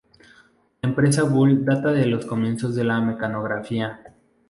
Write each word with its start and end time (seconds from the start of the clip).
La 0.81 0.89
empresa 0.89 1.21
Bull 1.25 1.63
data 1.63 1.91
de 1.91 2.07
los 2.07 2.25
comienzos 2.25 2.73
de 2.73 2.83
la 2.83 2.99
mecanografía. 3.01 4.01